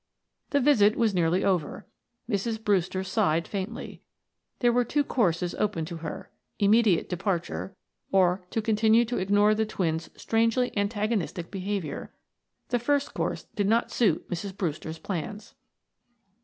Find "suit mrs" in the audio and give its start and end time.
13.91-14.57